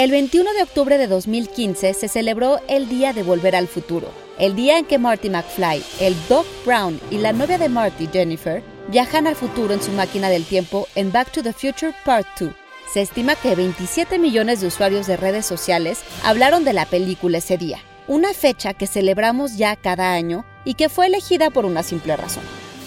[0.00, 4.56] El 21 de octubre de 2015 se celebró el Día de Volver al Futuro, el
[4.56, 9.26] día en que Marty McFly, el Doc Brown y la novia de Marty, Jennifer, viajan
[9.26, 12.50] al futuro en su máquina del tiempo en Back to the Future Part 2.
[12.90, 17.58] Se estima que 27 millones de usuarios de redes sociales hablaron de la película ese
[17.58, 22.16] día, una fecha que celebramos ya cada año y que fue elegida por una simple
[22.16, 22.44] razón.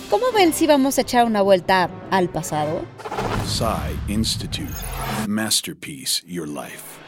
[0.09, 2.81] ¿Cómo ven si vamos a echar una vuelta al pasado?
[4.07, 4.73] Institute.
[5.27, 7.02] Masterpiece Your Life.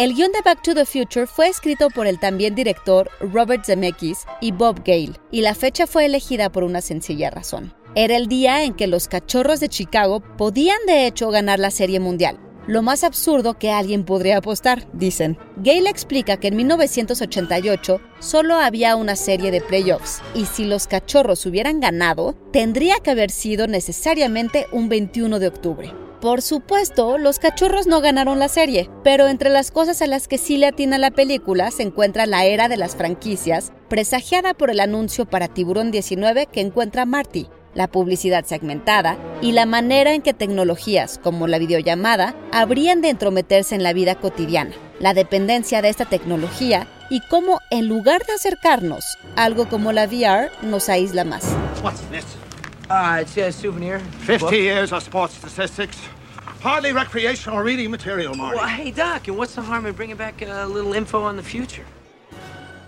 [0.00, 4.24] El guion de Back to the Future fue escrito por el también director Robert Zemeckis
[4.40, 7.74] y Bob Gale, y la fecha fue elegida por una sencilla razón.
[7.94, 12.00] Era el día en que los cachorros de Chicago podían de hecho ganar la Serie
[12.00, 12.40] Mundial.
[12.66, 15.36] Lo más absurdo que alguien podría apostar, dicen.
[15.58, 21.44] Gale explica que en 1988 solo había una serie de playoffs y si los cachorros
[21.44, 25.92] hubieran ganado, tendría que haber sido necesariamente un 21 de octubre.
[26.20, 30.36] Por supuesto, los cachorros no ganaron la serie, pero entre las cosas a las que
[30.36, 34.80] sí le atina la película se encuentra la era de las franquicias, presagiada por el
[34.80, 40.34] anuncio para Tiburón 19 que encuentra Marty, la publicidad segmentada y la manera en que
[40.34, 46.04] tecnologías como la videollamada habrían de entrometerse en la vida cotidiana, la dependencia de esta
[46.04, 49.04] tecnología y cómo en lugar de acercarnos,
[49.36, 51.46] algo como la VR nos aísla más.
[52.90, 54.00] Uh, it's a souvenir.
[54.26, 55.96] 50 years of sports statistics.
[56.62, 58.58] Hardly recreational reading material, Marty.
[58.58, 61.42] Well, hey, Doc, and what's the harm in bringing back a little info on the
[61.42, 61.84] future?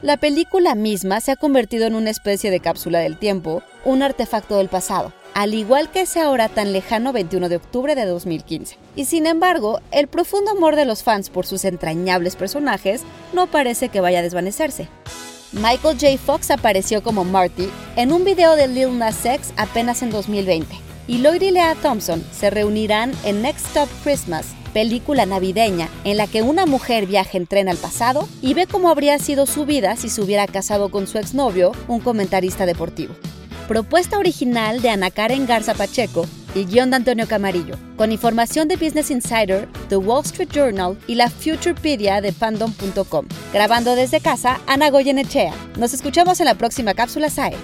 [0.03, 4.59] La película misma se ha convertido en una especie de cápsula del tiempo, un artefacto
[4.59, 8.77] del pasado, al igual que ese ahora tan lejano 21 de octubre de 2015.
[8.95, 13.89] Y sin embargo, el profundo amor de los fans por sus entrañables personajes no parece
[13.89, 14.89] que vaya a desvanecerse.
[15.53, 16.19] Michael J.
[16.19, 20.75] Fox apareció como Marty en un video de Lil Nas X apenas en 2020,
[21.07, 26.27] y Lloyd y Lea Thompson se reunirán en Next Stop Christmas, película navideña en la
[26.27, 29.97] que una mujer viaja en tren al pasado y ve cómo habría sido su vida
[29.97, 33.15] si se hubiera casado con su exnovio, un comentarista deportivo.
[33.69, 38.77] Propuesta original de Ana Karen Garza Pacheco y guion de Antonio Camarillo, con información de
[38.77, 43.27] Business Insider, The Wall Street Journal y la Futurepedia de fandom.com.
[43.53, 45.55] Grabando desde casa, Ana Goyenechea.
[45.79, 47.57] Nos escuchamos en la próxima cápsula SAE.